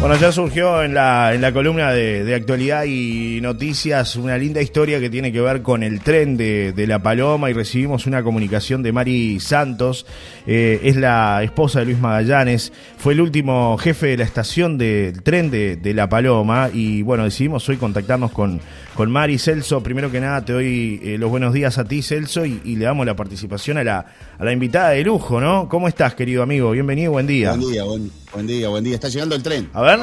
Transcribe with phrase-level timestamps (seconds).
[0.00, 4.62] Bueno, ya surgió en la, en la columna de, de, actualidad y noticias una linda
[4.62, 8.22] historia que tiene que ver con el tren de, de La Paloma y recibimos una
[8.22, 10.06] comunicación de Mari Santos,
[10.46, 15.22] eh, es la esposa de Luis Magallanes, fue el último jefe de la estación del
[15.22, 18.58] tren de, de, La Paloma y bueno, decidimos hoy contactarnos con,
[18.94, 19.82] con Mari Celso.
[19.82, 23.04] Primero que nada te doy eh, los buenos días a ti Celso y, le damos
[23.04, 24.06] la participación a la,
[24.38, 25.68] a la invitada de lujo, ¿no?
[25.68, 26.70] ¿Cómo estás querido amigo?
[26.70, 27.50] Bienvenido, buen día.
[27.50, 28.94] Buen día, buen, buen día, buen día.
[28.94, 29.70] Está llegando el tren.
[29.72, 30.00] A ver.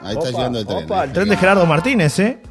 [0.00, 0.84] Ahí está llegando el tren.
[0.84, 2.42] Opa, el tren de Gerardo Martínez, ¿eh?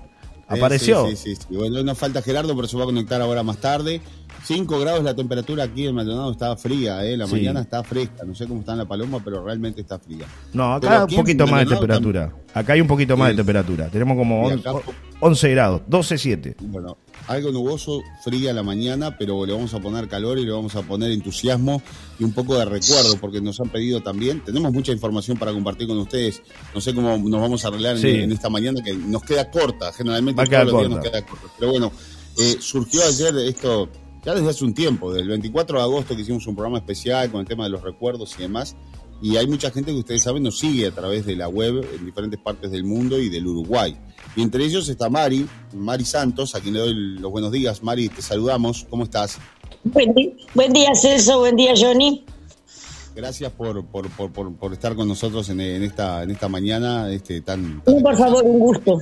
[0.48, 1.08] Apareció.
[1.10, 1.56] Sí, sí, sí, sí.
[1.56, 4.02] Bueno, nos falta Gerardo, pero se va a conectar ahora más tarde.
[4.44, 7.16] 5 grados la temperatura aquí en Maldonado está fría, ¿eh?
[7.16, 7.34] La Sí.
[7.36, 8.24] mañana está fresca.
[8.26, 10.26] No sé cómo está en la paloma, pero realmente está fría.
[10.52, 12.34] No, acá un poquito más de temperatura.
[12.54, 13.88] Acá hay un poquito más de temperatura.
[13.90, 14.74] Tenemos como Y on- acá-
[15.20, 16.56] 11 grados, 12, 7.
[16.60, 20.76] Bueno, algo nuboso, fría la mañana, pero le vamos a poner calor y le vamos
[20.76, 21.82] a poner entusiasmo
[22.20, 24.44] y un poco de recuerdo, porque nos han pedido también.
[24.44, 26.42] Tenemos mucha información para compartir con ustedes.
[26.74, 28.10] No sé cómo nos vamos a arreglar en- Sí.
[28.10, 29.92] en, esta mañana, que nos queda corta.
[29.94, 31.48] Generalmente todos los días nos queda corta.
[31.58, 31.92] Pero bueno,
[32.38, 33.90] eh, surgió ayer esto,
[34.26, 37.42] ya desde hace un tiempo, del 24 de agosto que hicimos un programa especial con
[37.42, 38.76] el tema de los recuerdos y demás.
[39.22, 42.06] Y hay mucha gente que ustedes saben nos sigue a través de la web en
[42.06, 43.96] diferentes partes del mundo y del Uruguay.
[44.36, 47.84] Y entre ellos está Mari, Mari Santos, a quien le doy los buenos días.
[47.84, 48.88] Mari, te saludamos.
[48.90, 49.38] ¿Cómo estás?
[49.84, 50.14] Buen,
[50.74, 51.40] día, Celso.
[51.40, 52.26] Buen día, Johnny.
[53.16, 57.42] Gracias por, por, por, por, estar con nosotros en, en esta, en esta mañana este,
[57.42, 57.84] tan...
[57.86, 59.00] No, por favor, un gusto.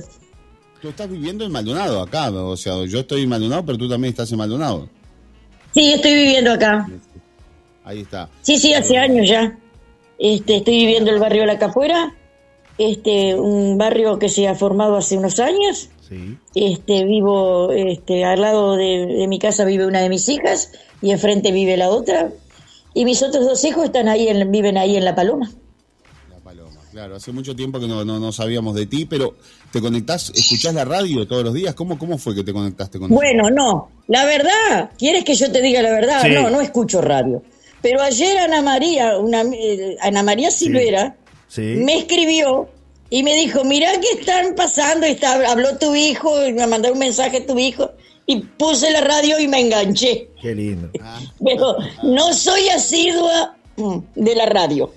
[0.82, 4.10] Tú estás viviendo en Maldonado acá, o sea, yo estoy en Maldonado, pero tú también
[4.10, 4.88] estás en Maldonado.
[5.72, 6.88] Sí, estoy viviendo acá.
[7.84, 8.28] Ahí está.
[8.42, 9.56] Sí, sí, hace años ya.
[10.20, 12.14] Este, estoy viviendo en el barrio La Capuera,
[12.76, 15.88] este, un barrio que se ha formado hace unos años.
[16.06, 16.36] Sí.
[16.54, 21.10] Este, vivo, este, al lado de, de mi casa vive una de mis hijas y
[21.10, 22.30] enfrente vive la otra.
[22.92, 25.50] Y mis otros dos hijos están ahí, en, viven ahí en La Paloma.
[26.28, 27.16] La Paloma, claro.
[27.16, 29.36] Hace mucho tiempo que no, no, no sabíamos de ti, pero
[29.72, 31.74] ¿te conectás, escuchás la radio todos los días?
[31.74, 35.62] ¿Cómo, cómo fue que te conectaste con Bueno, no, la verdad, ¿quieres que yo te
[35.62, 36.22] diga la verdad?
[36.22, 36.30] Sí.
[36.30, 37.42] No, no escucho radio.
[37.82, 41.16] Pero ayer Ana María, una, eh, Ana María Silvera,
[41.48, 41.62] Sí.
[41.62, 42.68] me escribió
[43.08, 46.98] y me dijo, mirá qué están pasando, está, habló tu hijo, y me mandó un
[46.98, 47.90] mensaje a tu hijo,
[48.26, 50.28] y puse la radio y me enganché.
[50.40, 50.90] Qué lindo.
[51.44, 54.92] Pero no soy asidua mm, de la radio.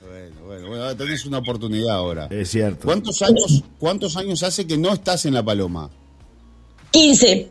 [0.00, 2.28] Bueno, bueno, bueno, ahora tenés una oportunidad ahora.
[2.30, 2.84] Es cierto.
[2.86, 5.90] ¿Cuántos años, ¿Cuántos años hace que no estás en La Paloma?
[6.92, 7.50] 15.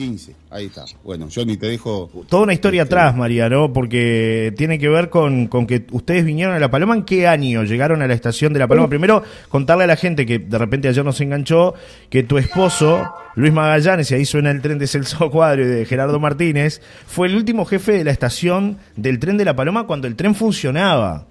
[0.00, 0.86] 15, ahí está.
[1.04, 2.10] Bueno, yo ni te dejo...
[2.26, 3.70] Toda una historia Este, atrás, María, ¿no?
[3.70, 6.94] Porque tiene que ver con, con que ustedes vinieron a La Paloma.
[6.94, 8.88] ¿En qué año llegaron a la estación de La Paloma?
[8.88, 11.74] Primero, contarle a la gente que de repente ayer nos enganchó
[12.08, 15.84] que tu esposo, Luis Magallanes, y ahí suena el tren de Celso Cuadro y de
[15.84, 20.06] Gerardo Martínez, fue el último jefe de la estación del tren de La Paloma cuando
[20.06, 21.26] el tren funcionaba.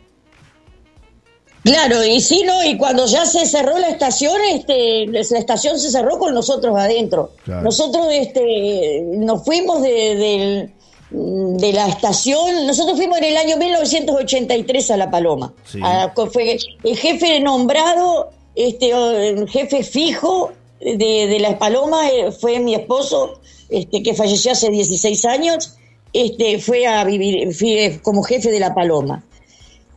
[1.64, 2.64] Claro, y sí, ¿no?
[2.64, 7.32] Y cuando ya se cerró la estación, este, la estación se cerró con nosotros adentro.
[7.44, 7.64] Claro.
[7.64, 10.70] Nosotros este, nos fuimos de,
[11.12, 15.54] la estación, nosotros fuimos en el año 1983 a La Paloma.
[15.66, 15.80] Sí.
[15.84, 18.92] A- fue el jefe nombrado, este,
[19.30, 23.40] el jefe fijo de, de La Paloma eh, fue mi esposo,
[23.70, 25.76] este, que falleció hace 16 años,
[26.14, 29.24] este, fue a vivir fue como jefe de La Paloma.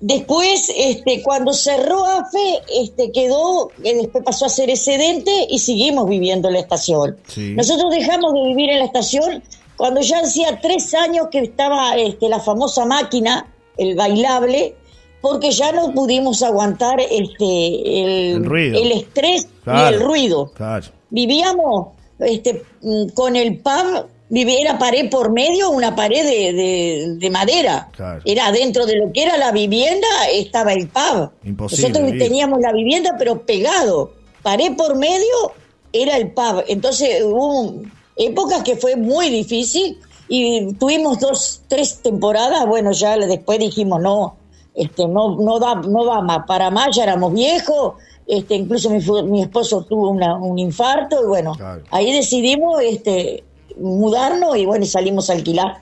[0.04, 6.08] Después, este, cuando cerró AFE, este, quedó, eh, después pasó a ser excedente y seguimos
[6.08, 7.16] viviendo en la estación.
[7.28, 7.54] Sí.
[7.56, 9.44] Nosotros dejamos de vivir en la estación
[9.76, 13.46] cuando ya hacía tres años que estaba este, la famosa máquina,
[13.78, 14.74] el bailable,
[15.20, 18.80] porque ya no pudimos aguantar este, el, El ruido.
[18.82, 19.78] el estrés Claro.
[19.90, 20.86] y el ruido Claro.
[21.10, 27.30] vivíamos este, mm, con el pub, era pared por medio, una pared de, de- de
[27.30, 27.88] madera.
[27.94, 28.22] Claro.
[28.24, 31.30] Era dentro de lo que era la vivienda, estaba el pub.
[31.44, 34.12] Imposible Nosotros teníamos la vivienda, pero pegado.
[34.42, 35.52] Pared por medio
[35.92, 36.64] era el pub.
[36.68, 37.82] Entonces hubo
[38.16, 39.98] épocas que fue muy difícil
[40.28, 42.66] y tuvimos dos, tres temporadas.
[42.66, 44.36] Bueno, ya después dijimos no,
[44.74, 46.46] este, no, no da, no da más.
[46.46, 47.94] Para más ya éramos viejos.
[48.26, 51.82] Este, incluso mi, mi esposo tuvo una- un infarto y bueno, Claro.
[51.90, 53.44] ahí decidimos este,
[53.78, 55.78] mudarnos y bueno, y salimos a alquilar.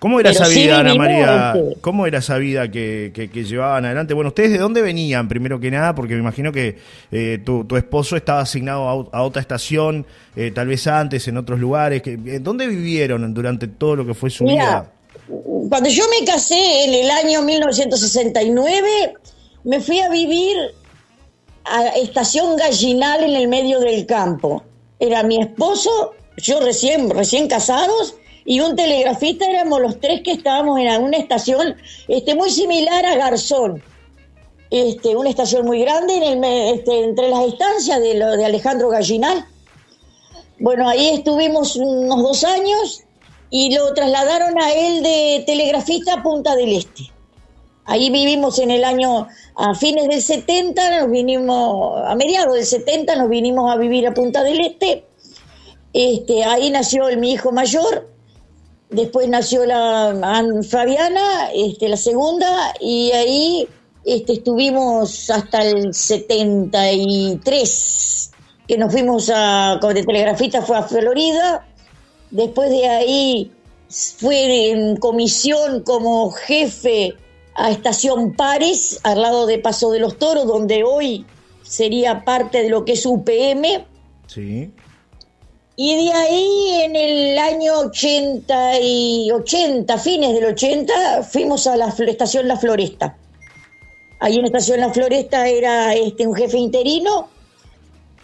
[0.00, 1.52] ¿Cómo era Pero esa sí vida, Ana María?
[1.54, 4.14] este- ¿Cómo era esa vida que, que- que llevaban adelante?
[4.14, 5.94] Bueno, ¿ustedes de dónde venían, primero que nada?
[5.94, 6.76] Porque me imagino que
[7.12, 10.04] eh, tu, tu esposo estaba asignado a, a otra estación,
[10.34, 12.02] eh, tal vez antes, en otros lugares.
[12.02, 14.90] Que, eh, ¿Dónde vivieron durante todo lo que fue su vida?
[15.68, 19.14] cuando yo me casé en el año 1969,
[19.64, 20.56] me fui a vivir
[21.64, 24.64] a Estación Gallinal en el medio del campo.
[24.98, 28.14] Era mi esposo, yo recién, recién casados,
[28.44, 31.76] y un telegrafista, éramos los tres que estábamos en una estación
[32.08, 33.82] este, muy similar a Garzón.
[34.70, 39.46] este, una estación muy grande en el este, entre las estancias de, de Alejandro Gallinal.
[40.58, 43.02] Bueno, ahí estuvimos unos dos años
[43.50, 47.10] y lo trasladaron a él de telegrafista a Punta del Este.
[47.84, 49.26] Ahí vivimos en el año,
[49.56, 54.14] a fines del 70, nos vinimos, a mediados del 70 nos vinimos a vivir a
[54.14, 55.04] Punta del Este.
[55.92, 58.08] Este, ahí nació mi hijo mayor,
[58.90, 63.68] después nació la An- Fabiana, este, la segunda, y ahí
[64.04, 68.30] este, estuvimos hasta el 73,
[68.66, 71.66] que nos fuimos a, como de telegrafista fue a Florida,
[72.30, 73.50] después de ahí
[73.90, 77.14] fue en comisión como jefe
[77.54, 81.26] a Estación Pares, al lado de Paso de los Toros, donde hoy
[81.62, 83.84] sería parte de lo que es UPM.
[84.26, 84.70] Sí.
[85.74, 91.88] Y de ahí en el año 80 y 80, fines del 80, fuimos a la
[91.88, 93.16] estación La Floresta.
[94.20, 97.28] Ahí en la estación La Floresta era este, un jefe interino.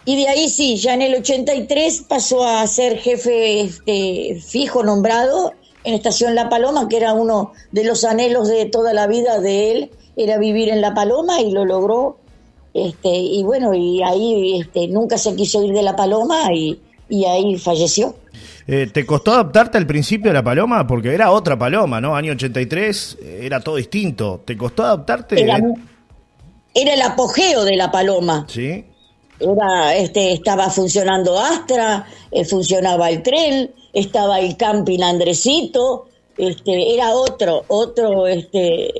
[0.05, 5.53] Y de ahí sí, ya en el 83 pasó a ser jefe este, fijo nombrado
[5.83, 9.71] en estación La Paloma, que era uno de los anhelos de toda la vida de
[9.71, 12.17] él, era vivir en La Paloma y lo logró.
[12.75, 17.25] Este, y bueno, y ahí este, nunca se quiso ir de La Paloma y, y
[17.25, 18.15] ahí falleció.
[18.67, 20.85] Eh, ¿Te costó adaptarte al principio a la paloma?
[20.85, 22.15] Porque era otra paloma, ¿no?
[22.15, 24.41] Año 83 eh, era todo distinto.
[24.45, 25.41] ¿Te costó adaptarte?
[25.41, 25.59] Era,
[26.75, 28.45] era el apogeo de La Paloma.
[28.47, 28.85] Sí.
[29.39, 36.07] Era, este, estaba funcionando Astra, eh, funcionaba el tren, estaba el camping Andresito,
[36.37, 38.93] este, era otro, otro, este,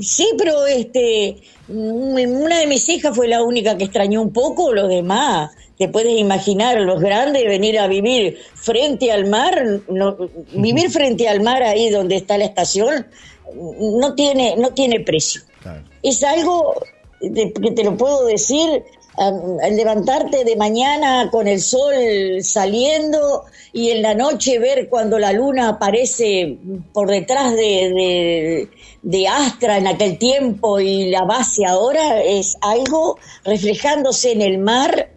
[0.00, 1.36] sí, pero este,
[1.68, 5.88] mm, una de mis hijas fue la única que extrañó un poco, los demás, te
[5.88, 10.16] puedes imaginar, los grandes venir a vivir frente al mar, no,
[10.52, 13.06] vivir frente al mar ahí donde está la estación,
[13.54, 15.82] no tiene, no tiene precio Claro.
[16.02, 16.74] es algo
[17.20, 18.82] de- que te lo puedo decir
[19.18, 21.94] al levantarte de mañana con el sol
[22.42, 26.58] saliendo y en la noche ver cuando la luna aparece
[26.92, 27.56] por detrás de,
[27.94, 28.68] de,
[29.02, 35.08] de Astra en aquel tiempo y la base ahora es algo reflejándose en el mar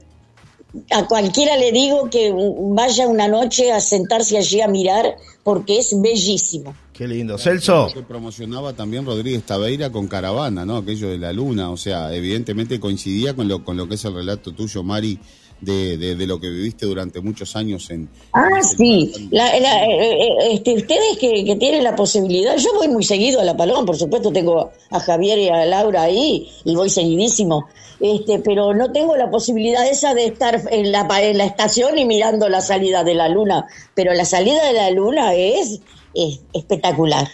[0.91, 5.99] a cualquiera le digo que vaya una noche a sentarse allí a mirar porque es
[5.99, 7.37] bellísimo Qué lindo.
[7.37, 7.87] Celso.
[7.93, 10.75] Que promocionaba también Rodríguez Tabeira con Caravana, ¿no?
[10.75, 14.15] Aquello de la luna, o sea, evidentemente coincidía con lo, con lo que es el
[14.15, 15.17] relato tuyo, Mari,
[15.61, 18.09] de, de, de lo que viviste durante muchos años en...
[18.33, 19.29] Ah, en sí.
[19.31, 23.39] La- la- eh, eh, este, ustedes que, que tienen la posibilidad, yo voy muy seguido
[23.41, 27.67] a La Paloma, por supuesto tengo a Javier y a Laura ahí y voy seguidísimo,
[27.99, 32.05] este, pero no tengo la posibilidad esa de estar en la, en la estación y
[32.05, 33.65] mirando la salida de la luna,
[33.95, 35.81] pero la salida de la luna es,
[36.13, 37.27] es espectacular.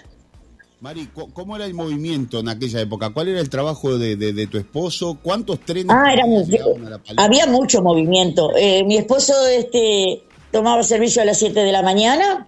[0.81, 3.09] Mari, ¿cu- ¿cómo era el movimiento en aquella época?
[3.11, 5.17] ¿Cuál era el trabajo de, de- de tu esposo?
[5.23, 7.23] ¿Cuántos trenes Ah, era mu- llegaban a La Paloma?
[7.25, 8.51] había mucho movimiento.
[8.55, 12.47] Eh, mi esposo este, tomaba servicio a las 7 de la mañana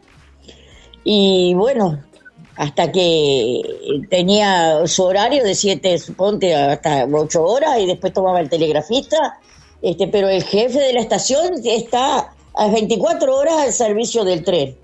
[1.03, 2.03] y bueno,
[2.57, 3.61] hasta que
[4.09, 9.39] tenía su horario de 7, suponte, hasta 8 horas y después tomaba el telegrafista.
[9.81, 14.75] Este, pero el jefe de la estación está a 24 horas al servicio del tren.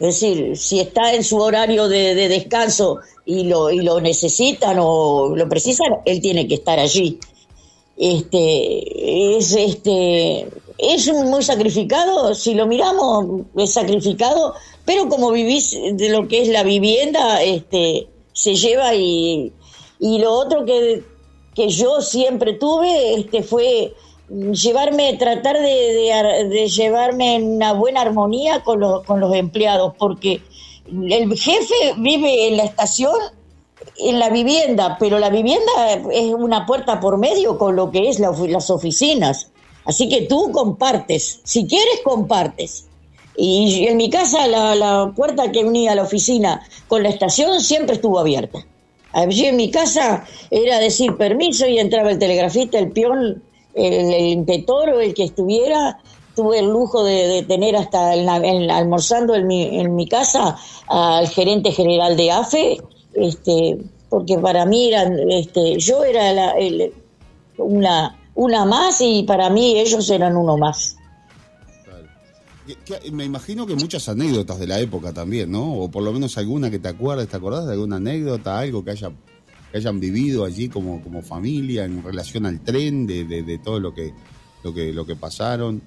[0.00, 4.78] Es decir, si está en su horario de, de descanso y lo, y lo necesitan
[4.80, 7.18] o lo precisan, él tiene que estar allí.
[7.98, 10.48] Este, es este,
[10.78, 14.54] es muy sacrificado, si lo miramos, es sacrificado,
[14.86, 19.52] pero como vivís de lo que es la vivienda, este, se lleva y,
[19.98, 21.04] y lo otro que,
[21.54, 23.92] que yo siempre tuve, este, fue
[24.52, 29.02] llevarme, tratar de, de ar- de llevarme en una buena armonía con los,
[29.34, 30.40] empleados, porque
[30.86, 33.14] el jefe vive en la estación
[33.96, 35.72] en la vivienda, pero la vivienda
[36.12, 39.50] es una puerta por medio con lo que es las oficinas.
[39.84, 42.86] Así que tú compartes, si quieres compartes.
[43.36, 47.94] Y en mi casa la, la puerta que unía la oficina con la estación siempre
[47.94, 48.58] estuvo abierta.
[49.12, 53.42] Allí en mi casa era decir permiso y entraba el telegrafista, el peón,
[53.74, 55.98] el, el inspector o el que estuviera.
[56.36, 62.16] Tuve el lujo de, tener hasta almorzando en mi, en mi casa al gerente general
[62.16, 62.80] de AFE,
[63.14, 66.94] este, porque para mí eran, este, yo era la- el-
[67.58, 70.96] una, una más y para mí ellos eran uno más.
[73.10, 75.74] Me imagino que muchas anécdotas de la época también, ¿no?
[75.74, 78.92] O por lo menos alguna que te acuerdes, ¿te acordás de alguna anécdota, algo que,
[78.92, 79.10] haya,
[79.70, 83.78] que hayan vivido allí como, como familia en relación al tren, de, de, de todo
[83.80, 84.12] lo que,
[84.62, 85.82] lo que, lo que pasaron?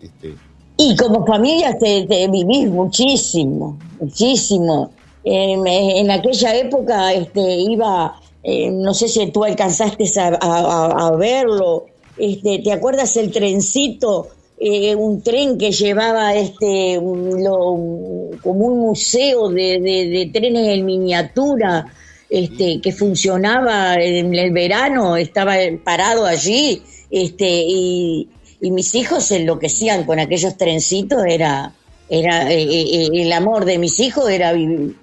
[0.00, 0.34] Este,
[0.76, 4.92] Y como familia te, vivís muchísimo, muchísimo.
[5.24, 12.72] En, aquella época este, iba eh, no sé si tú alcanzaste a, verlo, este, ¿te
[12.72, 14.28] acuerdas el trencito?
[14.60, 21.86] Eh, un tren que llevaba este como un museo de, trenes en miniatura
[22.30, 28.28] este que funcionaba en el verano estaba parado allí este y,
[28.60, 31.72] y mis hijos se enloquecían con aquellos trencitos era
[32.10, 34.52] era eh, eh, el amor de mis hijos era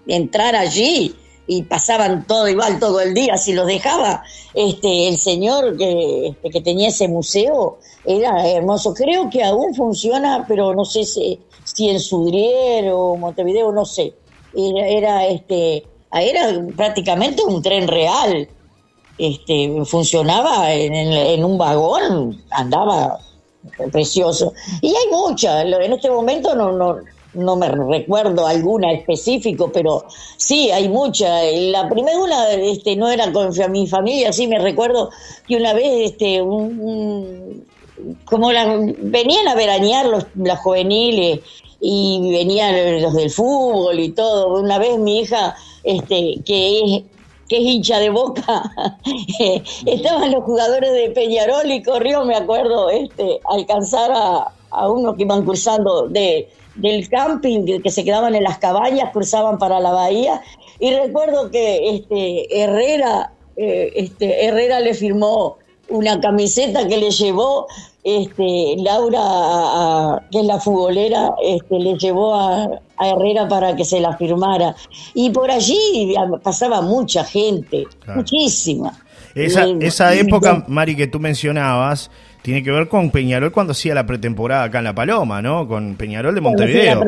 [0.08, 1.16] entrar allí
[1.48, 6.50] y pasaban todo igual todo el día si los dejaba este el señor que, este,
[6.50, 8.94] que tenía ese museo era hermoso.
[8.94, 14.14] Creo que aún funciona pero no sé si, si en Sudrier o Montevideo no sé.
[14.56, 15.84] Era, era este
[16.14, 18.48] era prácticamente un tren real
[19.18, 23.20] este funcionaba en, un vagón andaba
[23.92, 26.98] precioso y hay muchas en este momento no no
[27.36, 30.06] no me recuerdo alguna específico, pero
[30.38, 31.44] sí, hay mucha.
[31.44, 35.10] La primera una este, no era con mi familia, sí me recuerdo
[35.48, 36.40] que una vez este,
[38.26, 41.42] como la, venían a veranear los, las juveniles
[41.80, 44.60] y venían los del fútbol y todo.
[44.60, 47.04] Una vez mi hija, este, que es
[47.48, 48.64] que hincha de boca,
[49.86, 55.24] estaban los jugadores de Peñarol y corrió, me acuerdo, este, alcanzar a, a unos que
[55.24, 60.42] iban cruzando de, del camping que se quedaban en las cabañas, cruzaban para la bahía.
[60.80, 65.58] Y recuerdo que este Herrera, eh, este Herrera le firmó
[65.90, 67.68] una camiseta que le llevó
[68.04, 74.16] este Laura, que es la futbolera, este, le llevó a, Herrera para que se la
[74.16, 74.74] firmara.
[75.14, 77.84] Y por allí pasaba mucha gente,
[78.16, 78.94] muchísima.
[79.34, 82.10] Esa, eh, esa época, Mari, que tú mencionabas,
[82.42, 85.68] tiene que ver con Peñarol cuando hacía la pretemporada acá en La Paloma, ¿no?
[85.68, 87.04] Con Peñarol de Montevideo.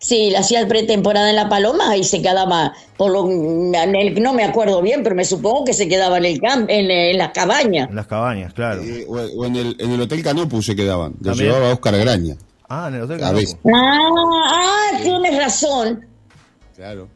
[0.00, 4.80] Sí, la hacía pretemporada en La Paloma y se quedaba, por lo, no me acuerdo
[4.80, 7.90] bien, pero me supongo que se quedaba en el camp, en, las cabañas.
[7.90, 8.82] En las cabañas, claro.
[8.82, 12.34] Eh, o, en, el, en el Hotel Canopus se quedaban, lo llevaba Oscar Graña.
[12.68, 13.56] Ah, en el Hotel Canopus.
[13.66, 14.08] Ah,
[14.48, 16.06] ah, tienes razón.
[16.74, 17.08] Claro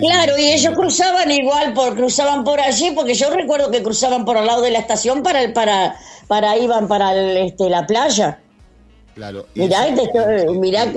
[0.00, 4.36] claro, y ellos cruzaban igual, por, cruzaban por allí, porque yo recuerdo que cruzaban por
[4.36, 8.40] al lado de la estación para, para, para iban para este, la playa.
[9.18, 9.46] Claro.
[9.56, 9.88] Mirá,
[10.60, 10.92] mirá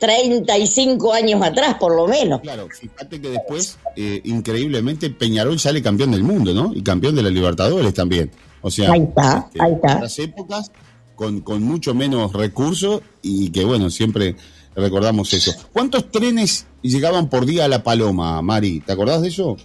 [0.00, 2.40] 35 años atrás, por lo menos.
[2.40, 6.72] Claro, fíjate que después, eh, increíblemente, Peñarol sale campeón del mundo, ¿no?
[6.74, 8.32] Y campeón de la Libertadores también.
[8.62, 9.92] O sea, ahí está, este, ahí está.
[9.92, 10.72] En las épocas,
[11.14, 14.34] con, con mucho menos recursos y que, bueno, siempre
[14.74, 15.52] recordamos eso.
[15.72, 18.80] ¿Cuántos trenes llegaban por día a La Paloma, Mari?
[18.80, 19.56] ¿Te acordás de eso?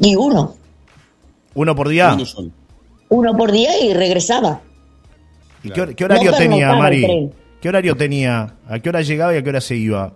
[0.00, 0.56] Ni uno.
[1.54, 2.18] ¿Uno por día?
[3.08, 4.62] Uno por día y regresaba.
[5.62, 7.30] ¿Y qué, horario tenía, Mari?
[7.60, 8.56] ¿Qué horario tenía?
[8.68, 10.14] ¿A qué hora llegaba y a qué hora se iba?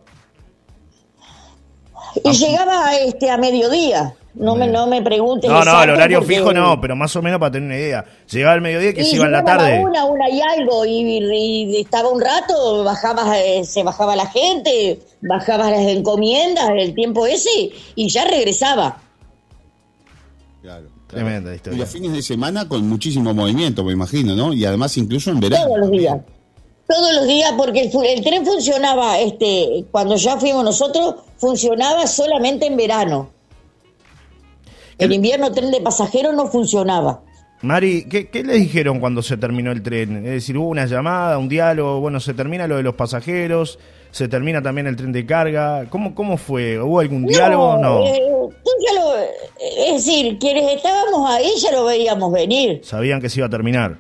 [2.25, 4.15] Y llegaba este, a mediodía.
[4.35, 5.49] No me, no me preguntes.
[5.51, 8.05] No, no, el horario fijo no, pero más o menos para tener una idea.
[8.31, 9.83] Llegaba al mediodía que se iba en la tarde.
[9.83, 15.71] Una, una y algo, y, estaba un rato, bajaba, eh, se bajaba la gente, bajaba
[15.71, 18.99] las encomiendas, el tiempo ese, y ya regresaba.
[20.61, 20.96] Claro.
[21.07, 21.77] Tremenda historia.
[21.77, 24.53] Y los fines de semana con muchísimo movimiento, me imagino, ¿no?
[24.53, 25.65] Y además incluso en verano.
[25.67, 26.19] Todos los días.
[26.89, 32.67] Todos los días, porque el, el tren funcionaba, este, cuando ya fuimos nosotros, funcionaba solamente
[32.67, 33.37] en verano
[34.99, 37.21] el invierno tren de pasajeros no funcionaba.
[37.63, 40.19] Mari, ¿qué, ¿qué, le dijeron cuando se terminó el tren?
[40.19, 43.79] Es decir, hubo una llamada, un diálogo, bueno, se termina lo de los pasajeros,
[44.11, 45.87] se termina también el tren de carga.
[45.89, 46.81] ¿Cómo, cómo fue?
[46.81, 47.79] ¿Hubo algún diálogo?
[47.79, 48.07] No.
[48.07, 48.21] Eh,
[49.59, 52.81] es decir, quienes estábamos ahí ya lo veíamos venir.
[52.85, 53.99] Sabían que se iba a terminar.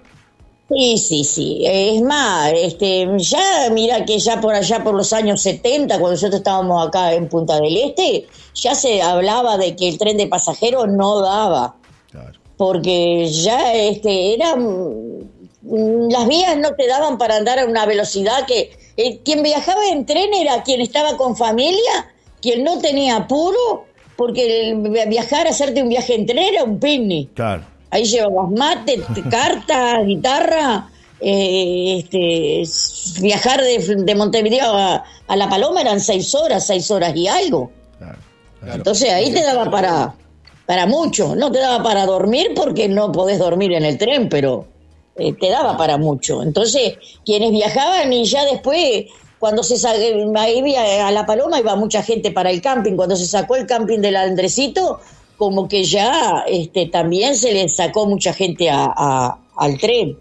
[0.68, 1.62] Sí, sí, sí.
[1.64, 6.40] Es más, este, ya mira que ya por allá por los años 70, cuando nosotros
[6.40, 10.88] estábamos acá en Punta del Este, ya se hablaba de que el tren de pasajeros
[10.88, 11.76] no daba.
[12.56, 15.26] Porque ya este, eran
[16.10, 20.06] las vías no te daban para andar a una velocidad que eh, quien viajaba en
[20.06, 24.74] tren era quien estaba con familia, quien no tenía apuro, porque
[25.08, 27.34] viajar, hacerte un viaje en tren era un picnic.
[27.34, 27.62] Claro.
[27.90, 30.88] Ahí llevabas mate, carta, guitarra.
[31.20, 32.62] Eh, este,
[33.22, 35.04] viajar de, Montevideo a,
[35.36, 37.70] La Paloma eran seis horas, seis horas y algo.
[38.62, 40.14] Entonces ahí te daba para,
[40.66, 41.34] para mucho.
[41.36, 44.66] No te daba para dormir porque no podés dormir en el tren, pero
[45.16, 46.42] eh, te daba para mucho.
[46.42, 49.06] Entonces, quienes viajaban y ya después,
[49.46, 52.96] cuando se ahí a La Paloma iba mucha gente para el camping.
[52.96, 54.98] Cuando se sacó el camping del Andresito,
[55.36, 60.18] como que ya este, también se le sacó mucha gente a, al tren.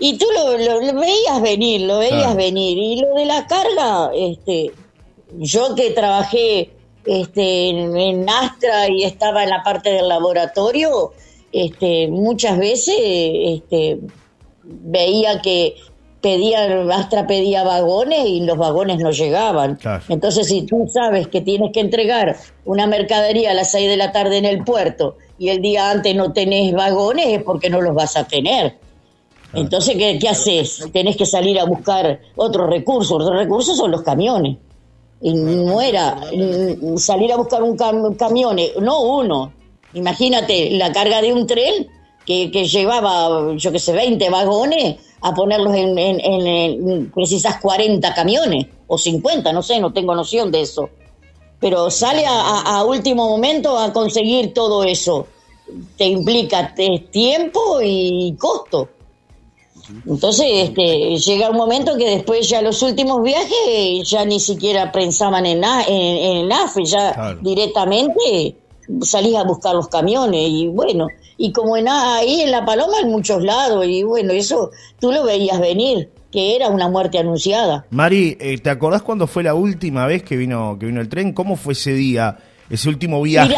[0.00, 0.58] Y tú lo,
[1.00, 2.76] veías venir, lo veías venir.
[2.78, 4.72] Y lo de la carga, este,
[5.36, 6.72] yo que trabajé
[7.04, 11.12] este, en, Astra y estaba en la parte del laboratorio,
[11.52, 14.00] este, muchas veces este,
[14.64, 15.76] veía que
[16.20, 19.78] pedía, Astra pedía vagones y los vagones no llegaban.
[20.08, 24.12] Entonces, si tú sabes que tienes que entregar una mercadería a las 6 de la
[24.12, 27.94] tarde en el puerto y el día antes no tenés vagones, es porque no los
[27.94, 28.76] vas a tener.
[29.54, 30.88] Entonces, ¿qué, ¿qué, haces?
[30.92, 33.12] Tenés que salir a buscar otros recursos.
[33.12, 34.58] Otros recursos son los camiones.
[35.20, 36.20] Y no era
[36.96, 39.52] salir a buscar un camión, no uno.
[39.94, 41.88] Imagínate la carga de un tren
[42.24, 48.66] que, que llevaba, yo que sé, 20 vagones a ponerlos en, en, precisas 40 camiones
[48.86, 50.90] o 50, no sé, no tengo noción de eso.
[51.60, 55.26] Pero sale a, último momento a conseguir todo eso.
[55.96, 56.74] Te implica
[57.10, 58.88] tiempo y costo.
[60.06, 65.46] Entonces, este, llega un momento que después ya los últimos viajes ya ni siquiera pensaban
[65.46, 68.56] en, en, en AFE, ya directamente
[69.02, 71.08] salís a buscar los camiones y bueno,
[71.38, 75.24] y como en, ahí en La Paloma en muchos lados, y bueno, eso tú lo
[75.24, 77.86] veías venir, que era una muerte anunciada.
[77.90, 81.32] Mari, eh, ¿te acordás cuándo fue la última vez que vino, que vino el tren?
[81.32, 82.36] ¿Cómo fue ese día,
[82.68, 83.54] ese último viaje?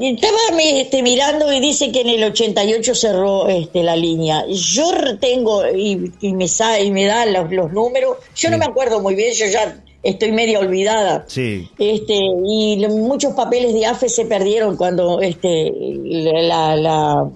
[0.00, 4.44] estaba este, mirando y dice que en el 88 cerró este, la línea.
[4.48, 6.46] Yo tengo, y, me,
[6.82, 10.58] y me dan los, números, yo no me acuerdo muy bien, yo ya estoy media
[10.58, 11.24] olvidada.
[11.26, 11.68] Sí.
[11.78, 15.72] Este, y muchos papeles de AFE se perdieron cuando este,
[16.04, 17.28] la,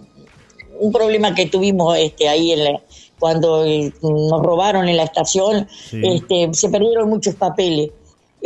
[0.79, 2.79] un problema que tuvimos este, ahí en
[3.19, 7.91] cuando eh, nos robaron en la estación, este, se perdieron muchos papeles.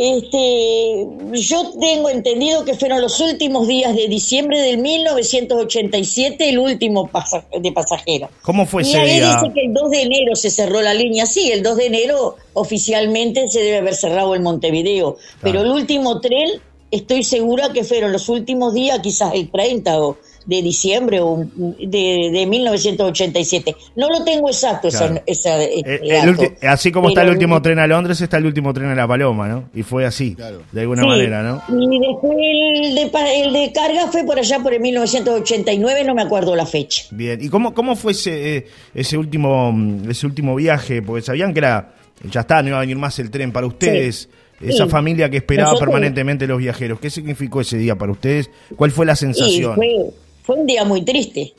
[0.01, 7.09] Este, yo tengo entendido que fueron los últimos días de diciembre del 1987 el último
[7.59, 8.29] de pasajero.
[8.41, 11.25] ¿Cómo fue ese y ahí dice que el 2 de enero se cerró la línea.
[11.25, 16.21] Sí, el 2 de enero oficialmente se debe haber cerrado el Montevideo, pero el último
[16.21, 20.15] tren estoy segura que fueron los últimos días, quizás el 30 o
[20.45, 23.75] de diciembre o de, de 1987.
[23.95, 28.37] No lo tengo exacto esa, eh, Así como está el último tren a Londres, está
[28.37, 29.69] el último tren a La Paloma, ¿no?
[29.73, 30.35] Y fue así,
[30.71, 31.61] de alguna manera, ¿no?
[31.69, 36.21] Y después el de, el de carga fue por allá por el 1989, no me
[36.21, 37.03] acuerdo la fecha.
[37.11, 39.75] Bien, ¿y cómo, cómo fue ese, eh, ese, último,
[40.09, 41.01] ese último viaje?
[41.01, 41.93] Porque sabían que era,
[42.29, 44.29] ya está, no iba a venir más el tren para ustedes.
[44.61, 46.99] Esa familia que esperaba permanentemente los viajeros.
[46.99, 48.49] ¿Qué significó ese día para ustedes?
[48.75, 49.75] ¿Cuál fue la sensación?
[49.75, 50.11] fue
[50.57, 51.53] un día muy triste.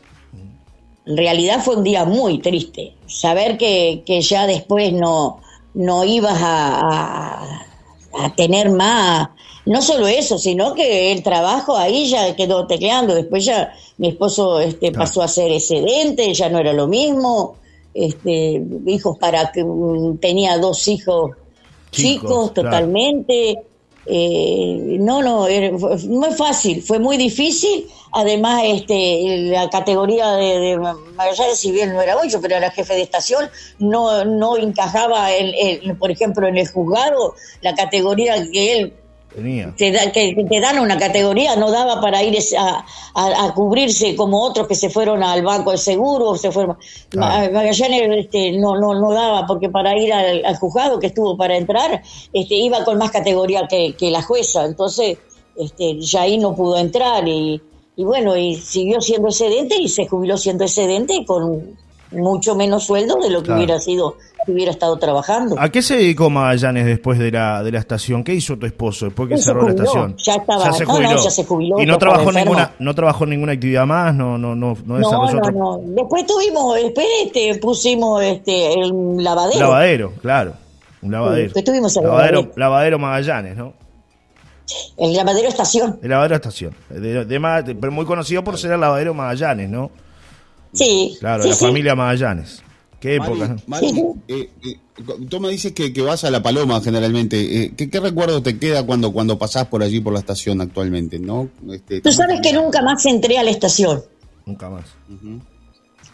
[1.06, 2.94] En realidad fue un día muy triste.
[3.06, 5.40] Saber que, ya después no,
[5.74, 7.66] no ibas a,
[8.12, 9.30] a, tener más,
[9.66, 13.14] no solo eso, sino que el trabajo ahí ya quedó tecleando.
[13.14, 17.56] Después ya mi esposo este, pasó a ser excedente, ya no era lo mismo.
[17.92, 21.32] Este, hijos para que mm, tenía dos hijos
[21.90, 23.69] chicos, totalmente.
[24.06, 25.46] Eh, no, no,
[26.08, 27.86] muy fácil, fue muy difícil.
[28.12, 32.94] Además, este, la categoría de, de Magallanes, si bien no era mucho, pero era jefe
[32.94, 35.28] de estación, no, no encajaba,
[35.98, 38.94] por ejemplo, en el juzgado, la categoría que él
[39.76, 44.74] te, que, te dan una categoría, no daba para ir a, cubrirse como otros que
[44.74, 46.76] se fueron al banco de seguro, se fueron.
[47.14, 52.02] Magallanes este, no, no, no daba, porque para ir al, juzgado que estuvo para entrar,
[52.32, 55.18] este, iba con más categoría que, que la jueza, entonces
[55.56, 57.60] este, ya ahí no pudo entrar y,
[57.96, 61.76] y bueno, y siguió siendo excedente y se jubiló siendo excedente con
[62.12, 65.56] mucho menos sueldo de lo que hubiera sido si hubiera estado trabajando.
[65.58, 68.24] ¿A qué se dedicó Magallanes después de la, de la estación?
[68.24, 70.16] ¿Qué hizo tu esposo después que cerró la estación?
[70.18, 71.10] Ya estaba, ya se jubiló.
[71.10, 74.54] No, ya se jubiló y no trabajó ninguna, no trabajó ninguna actividad más, no, no,
[74.54, 79.60] no, no desarrolló no, no, Después tuvimos, después este, pusimos este el lavadero.
[79.60, 80.54] Lavadero, claro,
[81.02, 81.52] un lavadero.
[81.54, 83.74] Sí, tuvimos el lavadero, lavadero Magallanes, ¿no?
[84.96, 85.98] El lavadero estación.
[86.02, 89.90] El lavadero estación, de, pero muy conocido por ser el lavadero Magallanes, ¿no?
[90.72, 91.16] Sí.
[91.18, 92.62] Claro, la familia Magallanes.
[93.00, 93.56] ¿Qué época?
[94.28, 94.76] Eh, eh,
[95.28, 97.64] tú me dices que, vas a La Paloma generalmente.
[97.64, 101.18] Eh, ¿qué, recuerdo te queda cuando, cuando pasás por allí por la estación actualmente?
[101.18, 101.48] ¿no?
[101.72, 104.02] Este, tú sabes que nunca más entré a la estación.
[104.44, 104.84] Nunca más.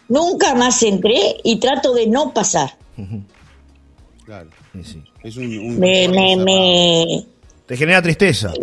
[0.07, 2.77] Nunca más entré y trato de no pasar.
[4.23, 4.49] Claro.
[4.81, 7.25] Sí, Es un, me, me,
[7.65, 8.53] Te genera tristeza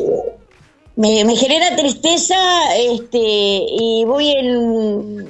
[0.96, 2.36] me, me genera tristeza
[2.76, 4.32] este y voy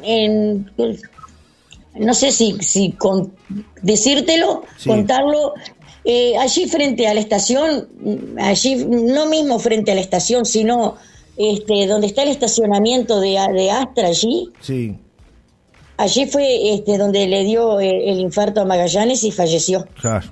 [0.02, 0.70] en,
[1.94, 3.32] no sé si, si con,
[3.82, 5.54] decírtelo, contarlo.
[6.06, 7.88] Eh, allí frente a la estación,
[8.38, 10.96] allí no mismo frente a la estación, sino
[11.38, 14.50] este donde está el estacionamiento de, de Astra allí.
[14.60, 14.98] Sí.
[15.96, 19.86] Allí fue este donde le dio el, infarto a Magallanes y falleció.
[19.98, 20.26] Claro,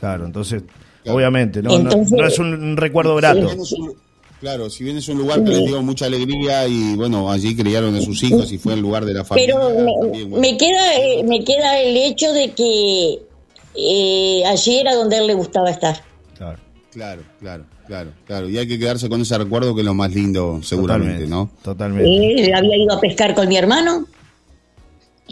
[0.00, 0.24] claro.
[0.24, 0.62] Entonces
[1.06, 1.60] obviamente.
[1.60, 3.48] No, no, es un recuerdo grato.
[4.42, 7.94] Claro, si bien es un lugar que les dio mucha alegría y bueno, allí criaron
[7.94, 9.54] a sus hijos y fue el lugar de la familia.
[9.54, 13.20] Pero me, queda, eh, me queda el hecho de que
[13.76, 16.02] eh, allí era donde él le gustaba estar.
[16.36, 16.58] Claro,
[16.90, 18.48] claro, claro, claro, claro.
[18.48, 21.48] Y hay que quedarse con ese recuerdo que es lo más lindo, seguramente, ¿no?
[21.62, 22.10] Totalmente.
[22.10, 24.08] Él había ido a pescar con mi hermano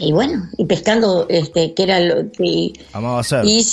[0.01, 3.45] y bueno, y pescando, este, que era lo que amaba hacer.
[3.45, 3.63] Y,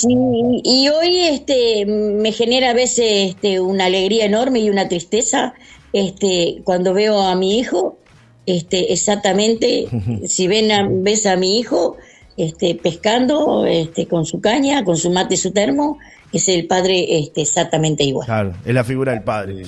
[0.63, 5.53] y hoy este me genera a veces este, una alegría enorme y una tristeza
[5.91, 7.97] este cuando veo a mi hijo
[8.45, 9.87] este exactamente
[10.27, 11.97] si ven a, ves a mi hijo
[12.37, 15.97] este pescando este con su caña, con su mate y su termo,
[16.31, 18.25] es el padre este exactamente igual.
[18.25, 19.63] Claro, es la figura del padre.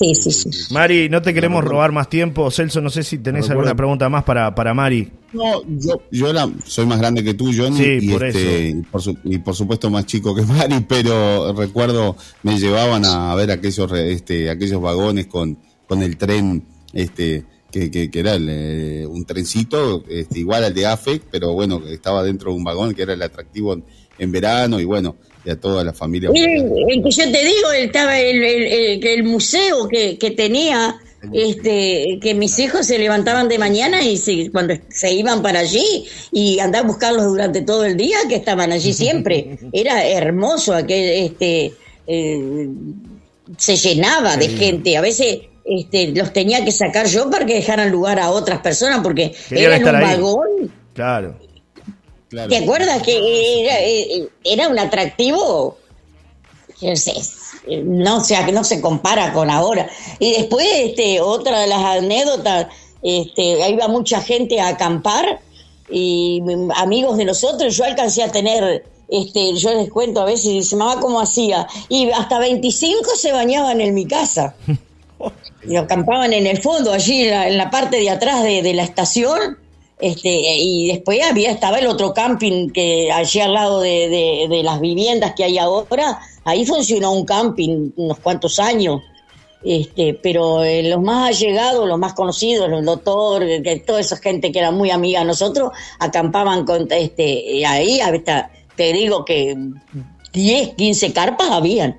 [0.00, 0.72] Sí, sí, sí.
[0.72, 2.50] Mari, no te queremos robar más tiempo.
[2.50, 5.10] Celso, no sé si tenés alguna pregunta más para, para Mari.
[5.34, 6.32] No, yo, yo
[6.64, 7.76] soy más grande que tú, Johnny.
[7.76, 8.82] Sí, y, por este,
[9.24, 14.48] Y por, supuesto más chico que Mari, pero recuerdo me llevaban a ver aquellos, este,
[14.48, 20.64] aquellos vagones con, con el tren, este, que, que, era eh, un trencito este, igual
[20.64, 23.76] al de AFE, pero bueno, estaba dentro de un vagón que era el atractivo
[24.18, 26.30] en verano y bueno, y a toda la familia.
[26.34, 30.96] El, que yo te digo, estaba el, el, museo que, que tenía,
[31.32, 36.06] este, que mis hijos se levantaban de mañana y se, cuando se iban para allí
[36.32, 39.58] y andaba a buscarlos durante todo el día, que estaban allí siempre.
[39.72, 41.72] Era hermoso aquel, este,
[42.06, 42.68] eh,
[43.56, 44.96] se llenaba de gente.
[44.96, 49.00] A veces este, los tenía que sacar yo para que dejaran lugar a otras personas
[49.02, 50.72] porque era un vagón.
[50.94, 51.49] Claro
[52.30, 55.76] ¿Te acuerdas que era, eh, era un atractivo?
[57.84, 59.88] no, sea, no se compara con ahora.
[60.18, 62.68] Y después, este, otra de las anécdotas,
[63.02, 65.40] este, iba mucha gente a acampar
[65.90, 66.40] y
[66.76, 71.00] amigos de nosotros, yo alcancé a tener, este, yo les cuento a veces, y mamá,
[71.00, 71.66] ¿cómo hacía?
[71.88, 74.54] Y hasta 25 se bañaban en mi casa.
[75.68, 79.58] y acampaban en el fondo, allí en la, parte de atrás de, de la estación
[80.00, 84.80] este, y después había estaba el otro camping que allí al lado de, de, las
[84.80, 89.02] viviendas que hay ahora, ahí funcionó un camping unos cuantos años.
[89.62, 93.44] Este, pero eh, los más allegados, los más conocidos, los doctor,
[93.86, 98.94] toda esa gente que era muy amiga de nosotros, acampaban con este, ahí hasta, te
[98.94, 99.54] digo que
[100.32, 101.98] 10, 15 carpas habían.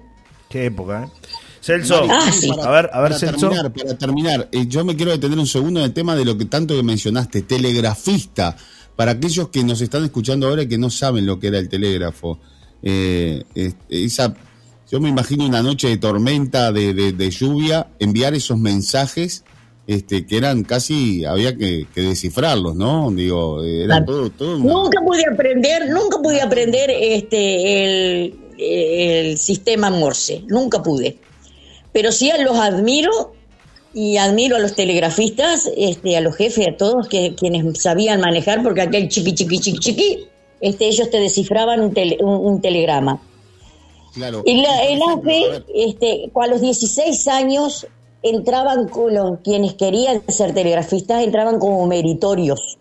[0.49, 1.21] Qué época, ¿eh?
[1.61, 2.31] Celso, ah,
[2.63, 5.79] a ver, a ver, para Terminar, para terminar, eh, yo me quiero detener un segundo
[5.79, 8.57] en el tema de lo que tanto que mencionaste, telegrafista.
[8.95, 11.69] Para aquellos que nos están escuchando ahora y que no saben lo que era el
[11.69, 12.39] telégrafo,
[12.81, 13.43] eh,
[13.89, 14.33] esa,
[14.91, 19.43] yo me imagino una noche de tormenta, de, lluvia, enviar esos mensajes
[19.85, 23.11] este, que eran casi, había que, descifrarlos, ¿no?
[23.11, 30.43] Digo, era todo, todo Nunca pude aprender, nunca pude aprender este, el, el sistema Morse,
[30.47, 31.19] nunca pude
[31.91, 33.33] pero sí los admiro
[33.93, 38.63] y admiro a los telegrafistas, este, a los jefes, a todos que, quienes sabían manejar,
[38.63, 40.27] porque aquel chiqui, chiqui, chiqui, chiqui,
[40.61, 43.21] este, ellos te descifraban un, un, telegrama.
[44.13, 44.43] Claro.
[44.45, 47.87] Y la, el AFE, este, a los 16 años,
[48.23, 52.77] entraban con quienes querían ser telegrafistas, entraban como meritorios.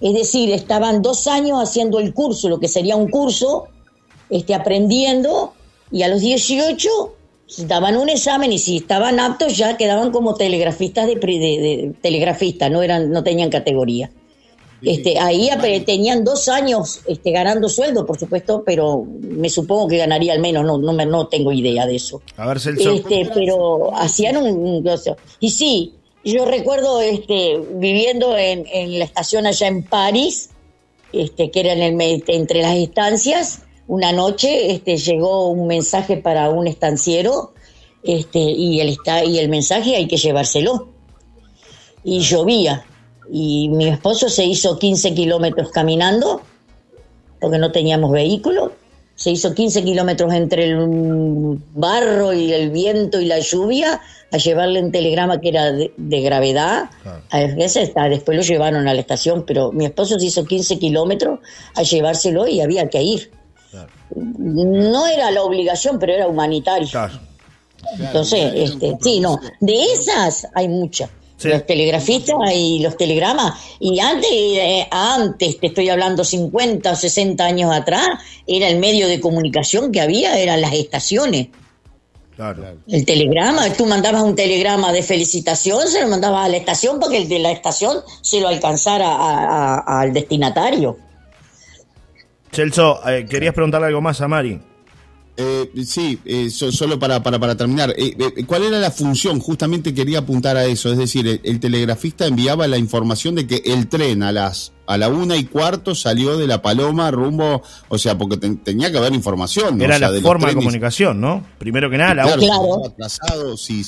[0.00, 3.68] Es decir, estaban dos años haciendo el curso, lo que sería un curso,
[4.30, 5.52] este, aprendiendo,
[5.92, 7.12] y a los 18
[7.58, 13.10] daban un examen y si estaban aptos ya quedaban como telegrafistas de, telegrafistas, no eran,
[13.10, 14.10] no tenían categoría.
[14.82, 15.48] Este, ahí
[15.86, 20.64] tenían dos años este, ganando sueldo, por supuesto, pero me supongo que ganaría al menos,
[20.64, 22.20] no, no, no tengo idea de eso.
[22.36, 24.84] A ver, Este, pero hacían un,
[25.38, 30.50] Y sí, yo recuerdo este, viviendo en, en la estación allá en París,
[31.12, 36.48] este, que era en el, entre las estancias, una noche este, llegó un mensaje para
[36.48, 37.52] un estanciero
[38.02, 40.88] este, y, el, y el mensaje hay que llevárselo.
[42.02, 42.86] Y llovía.
[43.30, 46.40] Y mi esposo se hizo 15 kilómetros caminando,
[47.38, 48.72] porque no teníamos vehículo.
[49.14, 54.00] Se hizo 15 kilómetros entre el barro y el viento y la lluvia
[54.30, 56.88] a llevarle un telegrama que era de, gravedad.
[57.28, 61.40] A veces después lo llevaron a la estación, pero mi esposo se hizo 15 kilómetros
[61.74, 63.41] a llevárselo y había que ir.
[64.14, 66.88] No era la obligación, pero era humanitario.
[67.98, 71.10] Entonces, este, sí, no, de esas hay muchas.
[71.42, 73.54] Los telegrafistas y los telegramas.
[73.80, 78.06] Y antes, eh, antes, te estoy hablando 50 o 60 años atrás,
[78.46, 81.48] era el medio de comunicación que había, eran las estaciones.
[82.88, 87.18] El telegrama, tú mandabas un telegrama de felicitación, se lo mandabas a la estación porque
[87.18, 90.96] el de la estación se lo alcanzara al destinatario.
[92.52, 94.60] Celso, eh, querías preguntarle algo más a Mari.
[95.34, 97.94] Eh, sí, eh, solo para, para, para terminar.
[97.96, 99.40] Eh, ¿Cuál era la función?
[99.40, 100.92] Justamente quería apuntar a eso.
[100.92, 105.08] Es decir, el, telegrafista enviaba la información de que el tren a las a la
[105.08, 109.80] una y cuarto salió de la Paloma rumbo, o sea, porque tenía que haber información.
[109.80, 111.46] Era la forma de comunicación, ¿no?
[111.56, 112.86] Primero que nada, la claro, claro.
[112.86, 113.82] atrasado, sí,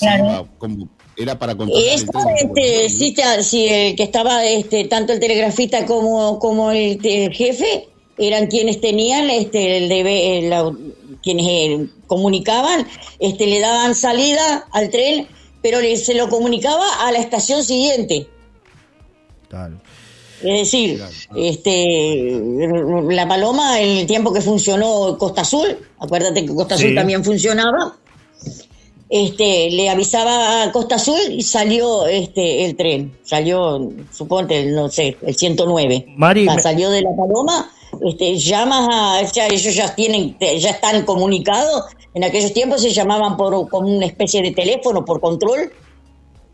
[1.17, 1.77] era para contar.
[1.79, 8.47] Este, sí, sí, el que estaba, este, tanto el telegrafista como, como el, jefe, eran
[8.47, 10.73] quienes tenían este, el debe, la,
[11.23, 12.87] quienes eh, comunicaban,
[13.19, 15.27] este, le daban salida al tren,
[15.63, 18.29] pero se lo comunicaba a la estación siguiente.
[20.43, 21.03] Es decir,
[21.37, 22.41] este,
[23.09, 27.97] la Paloma, en el tiempo que funcionó Costa Azul, acuérdate que Costa Azul también funcionaba,
[29.09, 33.17] este, le avisaba a Costa Azul y salió este, el tren.
[33.23, 36.15] Salió, suponte, no sé, el 109.
[36.17, 37.71] Mari, Salió de la Paloma
[38.03, 43.37] este, llamas a, ya, ellos ya tienen, ya están comunicados, en aquellos tiempos se llamaban
[43.37, 45.73] por como una especie de teléfono por control,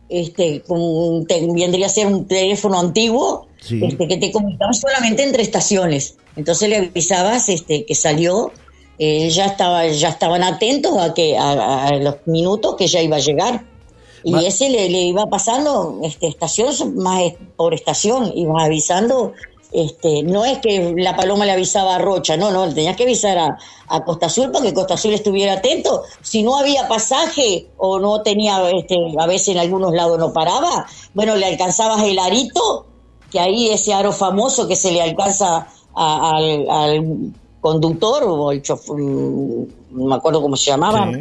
[0.09, 6.17] este, como vendría a ser un teléfono antiguo, este, que te comunicaba solamente entre estaciones.
[6.35, 8.53] Entonces le avisabas este, que salió,
[8.99, 13.21] eh, ya estaba, ya estaban atentos a que a, los minutos que ya iba a
[13.21, 13.65] llegar.
[14.25, 17.23] Y ese le, iba pasando este, estación más
[17.57, 19.33] por estación, iba avisando
[19.73, 23.39] este, no es que la paloma le avisaba a Rocha, no, no, tenías que avisar
[23.39, 23.59] a,
[24.05, 26.05] Costa Azul para que Costa Azul estuviera atento.
[26.23, 30.87] Si no había pasaje o no tenía, este, a veces en algunos lados no paraba,
[31.15, 32.87] bueno, le alcanzabas el arito,
[33.31, 39.67] que ahí ese aro famoso que se le alcanza al, conductor o el chofer, no
[39.91, 41.13] me acuerdo cómo se llamaba,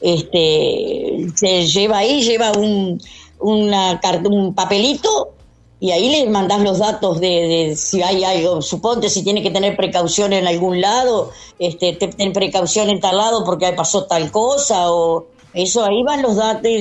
[0.00, 3.00] este, se lleva ahí, lleva un,
[3.40, 5.33] una, un papelito
[5.84, 9.76] y ahí le mandás los datos de, si hay algo, suponte si tiene que tener
[9.76, 15.26] precaución en algún lado, este, ten precaución en tal lado porque pasó tal cosa, o
[15.52, 16.72] eso ahí van los datos,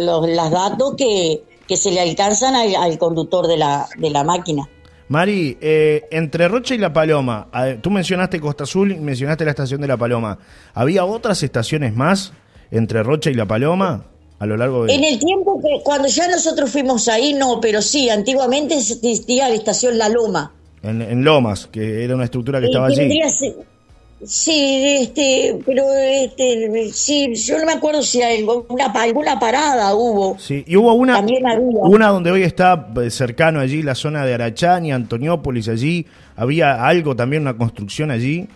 [0.00, 4.68] los las datos que, que se le alcanzan al, conductor de la, de la máquina.
[5.06, 7.46] Mari, eh, entre Rocha y La Paloma,
[7.80, 10.36] tú mencionaste Costa Azul y mencionaste la estación de La Paloma.
[10.74, 12.32] ¿Había otras estaciones más
[12.72, 14.06] entre Rocha y La Paloma?
[14.38, 14.94] A lo largo de...
[14.94, 19.54] En el tiempo que cuando ya nosotros fuimos ahí, no, pero sí, antiguamente existía la
[19.54, 20.52] estación La Loma.
[20.82, 23.20] En, Lomas, que era una estructura que estaba allí.
[24.24, 30.36] Sí, este, pero este, sí, yo no me acuerdo si alguna, alguna parada hubo.
[30.40, 31.24] Sí, y hubo una,
[31.82, 37.14] una donde hoy está eh, cercano allí, la zona de Arachani, Antoniópolis, allí, había algo
[37.14, 38.48] también, una construcción allí.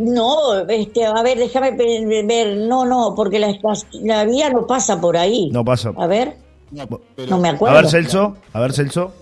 [0.00, 2.56] No, este, a ver, déjame ver.
[2.56, 3.54] No, no, porque la,
[4.02, 5.50] la vía no pasa por ahí.
[5.52, 5.92] No pasa.
[5.96, 6.36] A ver.
[6.70, 7.76] No, me acuerdo.
[7.76, 8.36] A ver, Celso.
[8.54, 9.12] A ver, Celso.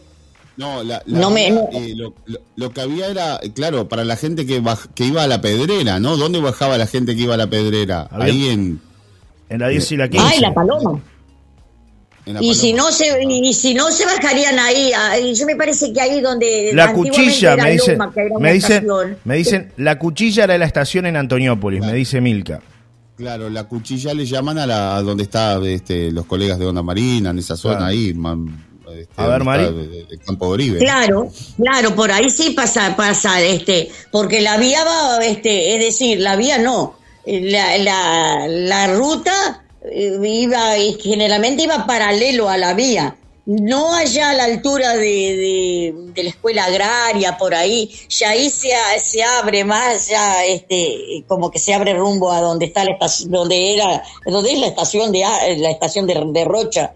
[0.57, 1.95] No, la, no me, eh,
[2.57, 4.63] lo, que había era, claro, para la gente que,
[4.95, 6.17] que iba a la pedrera, ¿no?
[6.17, 8.09] ¿Dónde bajaba la gente que iba a la pedrera?
[8.11, 8.81] Ahí en...
[9.49, 10.27] En la 10 y la 15.
[10.27, 11.01] Ah, en la Paloma
[12.41, 14.93] y si no se y si no se bajarían ahí,
[15.35, 17.99] yo me parece que ahí donde la cuchilla me dicen
[18.39, 18.87] me dicen
[19.25, 22.61] me dicen la cuchilla era la estación en Antoniópolis, me dice Milka.
[23.17, 27.31] Claro, la cuchilla le llaman a la donde está este, los colegas de Onda Marina,
[27.31, 28.15] en esa zona ahí,
[28.97, 29.65] este, a ver, Mari.
[29.65, 30.79] De, Campo Oribe.
[30.79, 36.21] Claro, claro, por ahí sí pasa, pasa, este, porque la vía va, este, es decir,
[36.21, 43.17] la vía no, la, la, la ruta eh, iba generalmente iba paralelo a la vía,
[43.49, 48.69] no allá a la altura de, de, la escuela agraria, por ahí, ya ahí se,
[49.01, 53.31] se, abre más, ya este, como que se abre rumbo a donde está la estación,
[53.31, 55.21] donde era, donde es la estación de
[55.57, 56.93] la estación de, Rocha.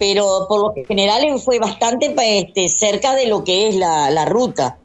[0.00, 4.78] Pero por lo general fue bastante este, cerca de lo que es la, la ruta.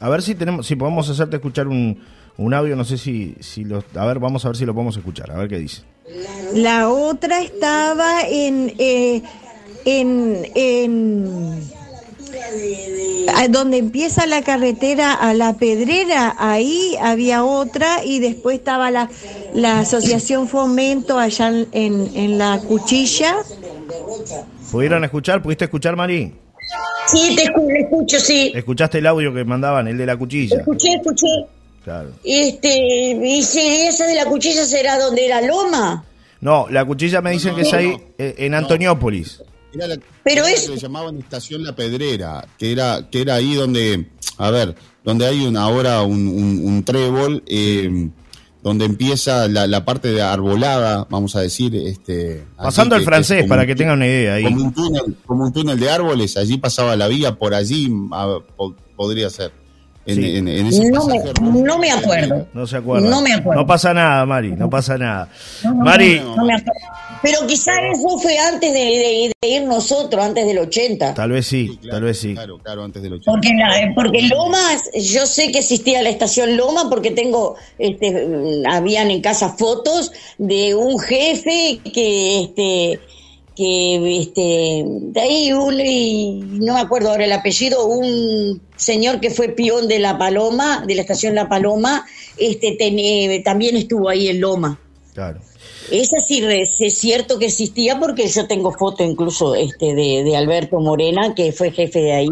[0.00, 2.02] A ver si tenemos, si podemos hacerte escuchar un,
[2.36, 4.96] un audio, no sé si, si lo, a ver, vamos a ver si lo podemos
[4.96, 5.82] escuchar, a ver qué dice.
[6.54, 9.22] La otra estaba en, eh,
[9.84, 11.60] en, en
[13.50, 19.08] donde empieza la carretera a la Pedrera, ahí había otra y después estaba la,
[19.54, 23.36] la Asociación Fomento allá en, en la Cuchilla.
[24.70, 25.40] ¿Pudieron escuchar?
[25.42, 26.34] ¿Pudiste escuchar, Mari?
[27.06, 27.44] Sí, te
[27.80, 28.50] escucho, sí.
[28.54, 30.58] ¿Escuchaste el audio que mandaban, el de la cuchilla?
[30.58, 31.26] Escuché, escuché.
[32.24, 36.04] Este, y si esa de la cuchilla será donde era Loma.
[36.40, 39.42] No, la cuchilla me dicen que es ahí eh, en Antoniópolis.
[40.22, 44.06] Pero es le llamaban estación La Pedrera, que era que era ahí donde,
[44.38, 48.08] a ver, donde hay una ahora un, trébol, eh,
[48.62, 52.44] donde empieza la, parte de arbolada, vamos a decir, este.
[52.56, 54.44] Pasando el francés para que tengan una idea ahí.
[54.44, 57.92] Como un túnel, como un túnel de árboles, allí pasaba la vía por allí,
[58.96, 59.63] podría ser.
[60.06, 60.36] En, Sí.
[60.36, 62.46] en- en ese No me, no acuerdo.
[62.52, 63.08] No se acuerda.
[63.08, 63.60] No me acuerdo.
[63.62, 65.28] No pasa nada, Mari, no pasa nada.
[65.62, 66.80] No, no, Mari, no, no me acuerdo.
[67.22, 71.14] Pero quizá eso fue antes de, de- de ir nosotros, antes del 80.
[71.14, 72.34] tal vez sí, Sí, claro, tal vez sí.
[72.34, 73.30] Claro, claro, antes del 80.
[73.30, 78.66] Porque, la- porque Lomas, yo sé que existía la estación Loma porque tengo, este, mm,
[78.68, 83.00] habían en casa fotos de un jefe que, este,
[83.56, 89.30] que, este, de ahí un, y no me acuerdo ahora el apellido, un señor que
[89.30, 92.04] fue peón de La Paloma, de la estación La Paloma,
[92.36, 94.78] este, ten- también estuvo ahí en Loma.
[95.14, 95.40] Claro.
[95.90, 100.80] Esa sí es cierto que existía porque yo tengo foto incluso este de, de Alberto
[100.80, 102.28] Morena, que fue jefe de ahí.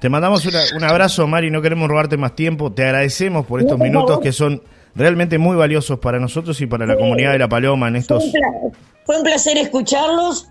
[0.00, 2.72] Te mandamos una- un abrazo, Mari, no queremos robarte más tiempo.
[2.72, 4.22] Te agradecemos por estos No, por minutos favor.
[4.24, 4.62] que son
[4.94, 8.24] realmente muy valiosos para nosotros y para la comunidad de La Paloma en estos...
[9.04, 10.48] fue un placer escucharlos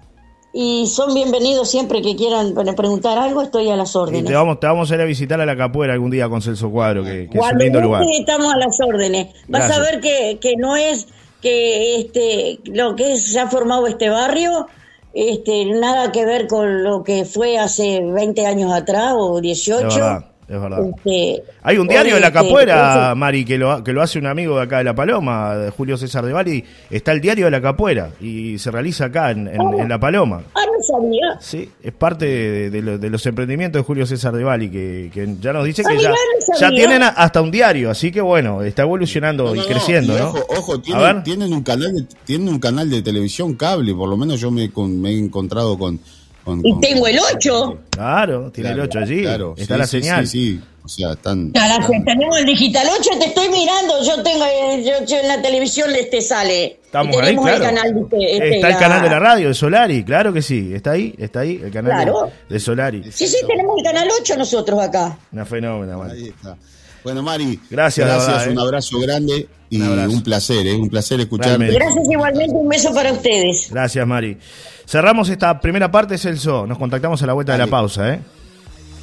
[0.53, 4.25] y son bienvenidos siempre que quieran pre- preguntar algo, estoy a las Y órdenes.
[4.25, 6.69] te vamos, te vamos a ir a visitar a la capuera algún día con Celso
[6.69, 8.03] Cuadro, que, que es un lindo lugar.
[8.19, 9.27] estamos a las órdenes.
[9.47, 9.77] Vas Gracias.
[9.77, 11.07] a ver que, que no es
[11.41, 14.67] que este lo que es, se ha formado este barrio,
[15.13, 20.30] este nada que ver con lo que fue hace 20 años atrás o 18.
[20.51, 20.99] Es verdad, es verdad.
[21.05, 24.19] Este, Hay un diario de la este, capuera, eso- Mari, que lo, que lo hace
[24.19, 26.63] un amigo de acá de La Paloma, de Julio César de Bali.
[26.89, 30.41] Está el diario de la capuera y se realiza acá en, en- en La Paloma.
[30.53, 31.39] Ah, no sabía.
[31.39, 35.09] Sí, es parte de, de lo- de los emprendimientos de Julio César de Bali, que,
[35.13, 36.15] que ya nos dice Ah, que ya, no
[36.49, 36.77] ya sabía.
[36.77, 40.19] tienen a- hasta un diario, así que bueno, está evolucionando No, y no, creciendo, y
[40.19, 40.33] ¿no?
[40.57, 44.41] Ojo, tienen, tienen un canal de, tienen un canal de televisión cable, por lo menos
[44.41, 45.99] yo me, con- me he encontrado con...
[46.43, 47.79] con- Y con- tengo el 8.
[47.89, 50.27] Claro, tiene Claro, el 8 allí, claro, está sí, la señal.
[50.27, 51.51] Sí, sí, o sea, están...
[51.51, 55.91] Tenemos el Digital 8, te estoy mirando, yo tengo, eh, yo, yo en la televisión
[55.95, 56.79] este sale.
[56.83, 57.63] Estamos ahí, tenemos claro.
[57.63, 60.41] el canal de este- este, está el canal de la radio, de Solari, claro que
[60.41, 62.31] sí, está ahí, está ahí, el canal de- Claro.
[62.49, 63.03] de, Solari.
[63.11, 65.17] Sí, sí, tenemos el canal 8 nosotros acá.
[65.31, 65.95] Una fenómena.
[66.11, 66.57] Ahí está.
[67.03, 68.51] Bueno, Mari, Gracias, gracias, verdad, ¿eh?
[68.51, 70.11] un abrazo grande y Un abrazo.
[70.11, 70.75] un placer, ¿eh?
[70.75, 71.57] un placer escucharte.
[71.57, 71.75] Realmente.
[71.75, 73.69] Gracias igualmente, un beso para ustedes.
[73.71, 74.37] Gracias, Mari.
[74.85, 76.67] Cerramos esta primera parte, Celso.
[76.67, 78.19] Nos contactamos a la vuelta de la pausa, ¿eh?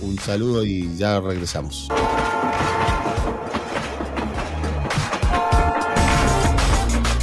[0.01, 1.89] Un saludo y ya regresamos.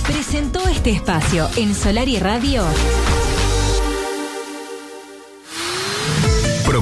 [0.07, 2.63] Presentó este espacio en Solar y Radio.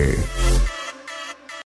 [0.00, 0.69] Chile.